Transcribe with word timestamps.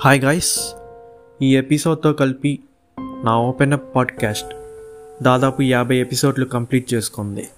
Hi 0.00 0.22
guys 0.22 0.74
ఈ 1.42 1.56
ఎపిసోడ్తో 1.56 2.12
కలిపి 2.12 2.58
నా 3.00 3.38
ఓపెన్ 3.38 3.72
అప్ 3.72 3.96
పాడ్కాస్ట్ 3.96 4.54
దాదాపు 5.22 5.62
యాభై 5.62 5.96
ఎపిసోడ్లు 5.96 6.44
కంప్లీట్ 6.44 6.94
చేసుకుంది. 6.94 7.48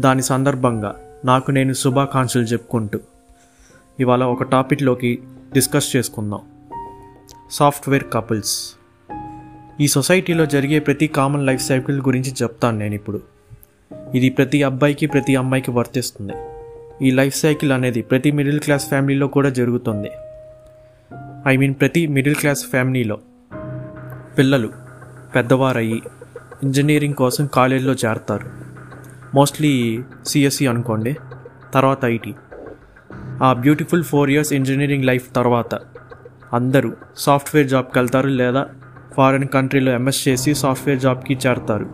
దాని 0.00 0.22
సందర్భంగా 0.22 0.96
నాకు 1.24 1.50
నేను 1.50 1.72
శుభాకాంక్షలు 1.72 2.42
చెప్పుకుంటూ 2.42 2.98
ఇవాళ 4.00 4.24
ఒక 4.24 4.42
టాపిక్లోకి 4.42 5.18
డిస్కస్ 5.52 5.96
చేసుకుందాం. 5.96 6.40
సాఫ్ట్వేర్ 7.50 8.04
కపుల్స్ 8.12 8.74
ఈ 9.80 9.88
సొసైటీలో 9.88 10.46
జరిగే 10.46 10.78
ప్రతి 10.78 11.06
కామన్ 11.06 11.46
లైఫ్ 11.46 11.66
సైకిల్ 11.66 12.02
గురించి 12.02 12.32
చెప్తాను 12.42 12.78
నేను 12.78 12.94
ఇప్పుడు. 12.94 13.20
ఇది 14.14 14.30
ప్రతి 14.30 14.62
అబ్బాయికి 14.62 15.06
ప్రతి 15.06 15.36
అమ్మాయికి 15.36 15.70
వర్తిస్తుంది. 15.70 16.32
ఈ 17.08 17.10
లైఫ్ 17.10 17.36
సైకిల్ 17.36 17.72
అనేది 17.72 18.02
ప్రతి 18.02 18.30
మిడిల్ 18.30 18.60
క్లాస్ 18.60 18.88
ఫ్యామిలీలో 18.88 19.26
కూడా 19.26 19.48
జరుగుతుంది. 19.48 20.10
ఐ 21.48 21.56
మీన్ 21.56 21.74
ప్రతి 21.74 22.06
మిడిల్ 22.06 22.34
క్లాస్ 22.34 22.66
ఫ్యామిలీలో 22.66 23.18
పిల్లలు 24.38 24.70
పెద్దవారయ్యి 25.34 26.02
ఇంజనీరింగ్ 26.62 27.14
కోసం 27.14 27.46
కాలేజీలో 27.46 27.92
చేరతారు 27.92 28.46
మోస్ట్లీ 29.34 30.02
సిఎస్సి 30.26 30.66
అనుకోండి 30.66 31.16
తర్వాత 31.74 32.04
ఐటీ 32.04 32.34
ఆ 33.42 33.52
beautiful 33.52 34.04
four 34.04 34.30
years 34.30 34.52
engineering 34.52 35.04
life 35.04 35.34
తర్వాత 35.34 35.74
అందరూ 36.52 36.92
సాఫ్ట్వేర్ 37.16 37.68
జాబ్కి 37.68 37.98
వెళ్తారు 37.98 38.28
లేదా 38.28 38.66
ఫారిన్ 39.16 39.48
కంట్రీలో 39.48 39.92
ఎంఎస్ 39.92 40.28
చేసి 40.28 40.54
సాఫ్ట్వేర్ 40.54 41.00
జాబ్కి 41.00 41.38
చేరతారు. 41.46 41.86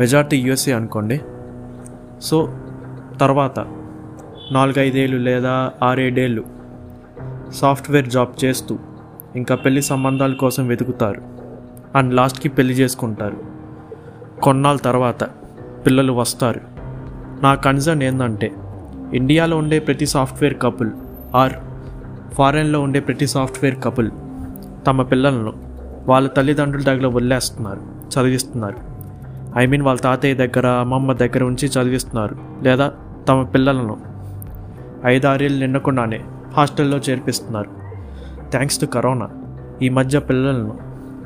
మెజార్టీ 0.00 0.36
యూఎస్ఏ 0.36 0.72
అనుకోండి. 0.72 1.20
సో 2.20 2.58
తర్వాత 3.20 3.58
నాలుగైదేళ్ళు 4.52 5.16
లేదా 5.16 5.72
ఆరేడేళ్ళు 5.82 6.57
సాఫ్ట్వేర్ 7.52 8.08
జాబ్ 8.08 8.44
చేస్తూ 8.44 8.78
ఇంకా 9.36 9.54
పెళ్ళి 9.54 9.82
సంబంధాల 9.82 10.32
కోసం 10.32 10.66
వెతుకుతారు. 10.66 11.22
అండ్ 11.94 12.14
లాస్ట్కి 12.14 12.48
పెళ్ళి 12.48 12.74
చేసుకుంటారు. 12.74 13.36
కొన్నాళ్ళ 14.42 14.80
తర్వాత 14.80 15.24
పిల్లలు 15.86 16.12
వస్తారు. 16.12 16.60
నా 17.42 17.54
కన్సర్న్ 17.54 18.02
ఏంటంటే 18.02 18.52
ఇండియాలో 19.14 19.56
ఉండే 19.56 19.78
ప్రతి 19.78 20.06
సాఫ్ట్వేర్ 20.06 20.56
కపుల్ 20.62 20.90
ఆర్ 21.34 21.52
ఫారెన్లో 22.34 22.80
ఉండే 22.80 23.00
ప్రతి 23.00 23.26
సాఫ్ట్వేర్ 23.26 23.82
కపుల్ 23.82 24.10
తమ 24.86 25.02
పిల్లలను 25.02 25.52
వాళ్ళ 26.06 26.28
తల్లిదండ్రుల 26.28 26.82
దగ్గర 26.82 27.06
వదిలేస్తున్నారు 27.06 27.80
చదివిస్తున్నారు. 27.80 28.76
ఐ 29.58 29.66
మీన్ 29.66 29.82
వాళ్ళ 29.82 30.00
తాతయ్య 30.00 30.34
దగ్గర 30.34 30.66
అమ్మమ్మ 30.66 31.12
దగ్గర 31.12 31.44
ఉంచి 31.44 31.68
చదివిస్తున్నారు. 31.68 32.36
లేదా 32.62 32.92
తమ 33.28 33.42
పిల్లలను 33.42 33.98
ఐదారేళ్ళు 35.06 35.60
నిండకుండానే 35.60 36.24
హాస్టల్లో 36.54 36.98
చేర్పిస్తున్నారు. 36.98 37.70
Thanks 38.50 38.80
to 38.80 38.86
corona. 38.86 39.28
ఈ 39.82 39.88
మధ్య 39.88 40.18
పిల్లలను 40.18 40.78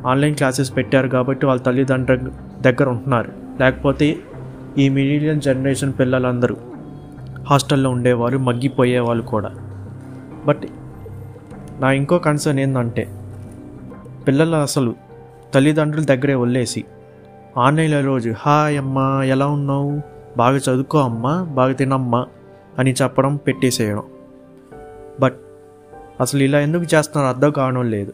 ఆన్లైన్ 0.07 0.35
క్లాసెస్ 0.35 0.77
పెట్టారు 0.77 1.09
కాబట్టి 1.09 1.47
వాళ్ళ 1.47 1.61
తల్లిదండ్రుల 1.61 2.31
దగ్గర 2.61 2.89
ఉంటున్నారు. 2.89 3.33
లేకపోతే 3.61 4.19
ఈ 4.79 4.89
మిడిలియన్ 4.89 5.41
జనరేషన్ 5.41 5.93
పిల్లలందరూ 5.99 6.57
హాస్టల్లో 7.51 7.91
ఉండేవారు 7.91 8.39
మగ్గిపోయేవాళ్ళు 8.39 9.25
కూడా. 9.25 9.51
బట్ 10.47 10.63
నా 11.81 11.91
ఇంకో 11.91 12.19
కన్సర్న్ 12.19 12.61
ఏంటంటే 12.61 13.09
పిల్లలు 14.29 14.57
అసలు 14.57 14.95
తల్లిదండ్రుల 15.55 16.05
దగ్గరే 16.05 16.35
వదిలేసి 16.35 16.85
ఆన్లైన్లో 17.59 18.01
రోజు 18.01 18.35
హాయ్ 18.39 18.79
అమ్మా 18.79 19.23
ఎలా 19.25 19.47
ఉన్నావు? 19.47 20.01
బాగా 20.37 20.57
చదువుకో 20.57 20.99
అమ్మా 20.99 21.43
బాగా 21.43 21.73
తినమ్మా 21.73 22.27
అని 22.79 22.95
చెప్పడం 23.03 23.37
పెట్టేసేయడం. 23.37 24.03
బట్ 25.21 25.41
అసలు 26.21 26.43
ఇలా 26.43 26.61
ఎందుకు 26.61 26.95
చేస్తున్నారు 26.95 27.35
అర్థం 27.35 27.51
కావడం 27.51 27.91
లేదు. 27.91 28.13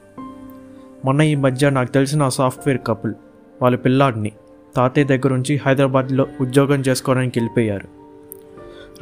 మొన్న 1.04 1.22
ఈ 1.22 1.34
మధ్య 1.34 1.70
నాకు 1.70 1.92
తెలిసిన 1.92 2.28
సాఫ్ట్వేర్ 2.28 2.78
కపుల్ 2.86 3.14
వాళ్ళ 3.62 3.76
పిల్లాడిని 3.76 4.32
తాతయ్య 4.76 5.06
దగ్గర 5.06 5.34
నుంచి 5.34 5.60
హైదరాబాద్లో 5.66 6.26
ఉద్యోగం 6.40 6.80
చేసుకోవడానికి 6.80 7.38
వెళ్ళిపోయారు. 7.38 7.88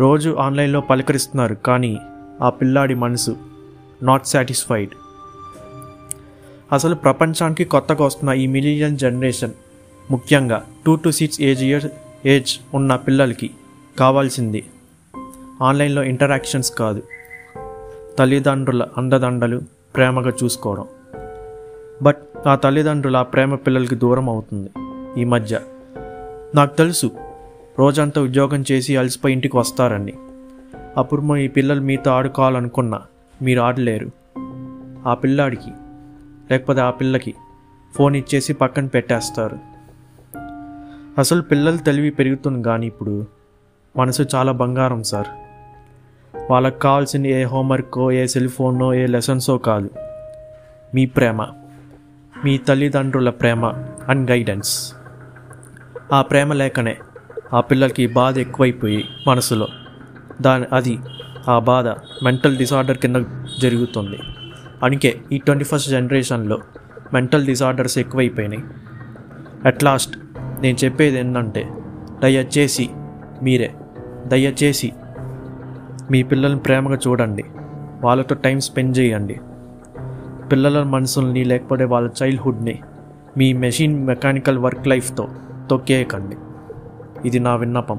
రోజు 0.00 0.30
ఆన్లైన్లో 0.30 0.80
పలకరిస్తున్నారు 0.80 1.54
కానీ 1.54 1.98
ఆ 2.42 2.50
పిల్లాడి 2.50 2.94
మనసు 2.94 3.36
నాట్ 4.02 4.26
సాటిస్ఫైడ్ 4.26 4.90
అసలు 6.72 6.94
ప్రపంచానికి 6.94 7.64
కొత్తగా 7.64 8.04
వస్తున్న 8.04 8.30
ఈ 8.30 8.46
మిలియన్ 8.46 8.98
జనరేషన్ 8.98 9.52
ముఖ్యంగా 10.10 10.66
two 10.86 10.96
to 10.96 11.10
six 11.10 11.40
age 11.40 11.62
year 11.62 11.84
age 12.26 12.58
ఉన్న 12.74 12.96
పిల్లలకి 12.96 13.50
కావాల్సింది 13.98 14.66
ఆన్లైన్లో 15.62 16.02
ఇంటరాక్షన్స్ 16.02 16.72
కాదు. 16.72 17.02
తల్లిదండ్రుల 18.18 18.86
అండదండలు 18.96 19.60
ప్రేమగా 19.96 20.32
చూసుకోవడం. 20.44 20.84
బట్ 22.02 22.16
ఆ 22.46 22.54
తల్లిదండ్రులు 22.54 23.16
ఆ 23.16 23.22
ప్రేమ 23.22 23.54
పిల్లలకి 23.54 23.94
దూరం 23.94 24.28
అవుతుంది 24.28 24.70
ఈ 25.20 25.24
మధ్య. 25.24 25.60
నాకు 26.54 26.76
తెలుసు 26.76 27.10
రోజంతా 27.78 28.20
ఉద్యోగం 28.20 28.64
చేసి 28.72 28.96
అలసిపోయి 28.96 29.34
ఇంటికి 29.34 29.56
వస్తారని. 29.56 30.14
అప్పుడు 30.96 31.36
ఈ 31.36 31.48
పిల్లలు 31.48 31.80
మీతో 31.80 32.10
ఆడుకోవాలనుకున్నా 32.10 33.02
మీరు 33.42 33.60
ఆడలేరు. 33.60 34.10
ఆ 35.08 35.14
పిల్లాడికి 35.14 35.70
లేకపోతే 36.50 36.80
ఆ 36.80 36.90
పిల్లకి 36.90 37.34
ఫోన్ 37.94 38.16
ఇచ్చేసి 38.16 38.52
పక్కన 38.52 38.86
పెట్టేస్తారు. 38.86 39.58
అసలు 41.18 41.42
పిల్లలు 41.42 41.76
తెలివి 41.76 42.10
పెరుగుతుంది 42.10 42.62
కానీ 42.62 42.86
ఇప్పుడు 42.86 43.26
మనసు 43.96 44.26
చాలా 44.34 44.52
బంగారం 44.52 45.02
సార్. 45.02 45.26
వాళ్ళకి 46.50 46.78
కావాల్సిన 46.78 47.26
ఏ 47.26 47.42
హోంవర్కో 47.42 48.12
ఏ 48.12 48.26
సెల్ 48.26 48.48
ఫోనో 48.48 48.94
ఏ 48.94 49.06
లెసన్సో 49.06 49.58
కాదు. 49.58 49.90
మీ 50.94 51.06
ప్రేమ. 51.06 51.46
మీ 52.44 52.58
తల్లిదండ్రుల 52.58 53.30
ప్రేమ 53.30 53.66
అండ్ 54.08 54.30
గైడెన్స్. 54.30 54.92
ఆ 56.12 56.22
ప్రేమ 56.22 56.52
లేకనే 56.52 56.96
ఆ 57.54 57.60
పిల్లలకి 57.60 58.06
బాధ 58.06 58.38
ఎక్కువైపోయి 58.38 59.08
మనసులో. 59.26 59.68
దాని 60.42 60.64
అది 60.72 60.98
ఆ 61.48 61.58
బాధ 61.58 61.88
మెంటల్ 62.24 62.56
డిసార్డర్ 62.56 62.98
కింద 62.98 63.16
జరుగుతుంది. 63.60 64.18
అందుకే 64.82 65.20
ఈ 65.32 65.38
ట్వంటీ 65.38 65.64
ఫస్ట్ 65.64 65.90
జనరేషన్లో 65.90 66.60
మెంటల్ 67.12 67.46
డిసార్డర్స్ 67.46 67.98
ఎక్కువైపోయినాయి. 67.98 68.64
అట్ 69.64 69.84
లాస్ట్ 69.84 70.18
నేను 70.60 70.76
చెప్పేది 70.84 71.18
ఏంటంటే 71.18 71.68
దయచేసి 72.22 72.90
మీరే 73.42 73.74
దయచేసి 74.26 74.92
మీ 76.10 76.22
పిల్లల్ని 76.22 76.58
ప్రేమగా 76.58 76.98
చూడండి. 77.06 77.44
వాళ్ళతో 78.00 78.34
టైం 78.34 78.60
స్పెండ్ 78.60 78.98
చేయండి. 78.98 79.40
పిల్లల 80.52 80.82
మనసుల్ని 80.82 81.44
లేకపోతే 81.44 81.84
వాళ్ళ 81.84 82.10
చైల్డ్హుడ్ని 82.22 82.80
మీ 83.38 83.52
మెషిన్ 83.52 84.06
మెకానికల్ 84.06 84.58
వర్క్ 84.58 84.88
లైఫ్తో 84.88 85.28
తొక్కేయకండి. 85.70 86.36
ఇది 87.24 87.38
నా 87.38 87.56
విన్నపం. 87.56 87.98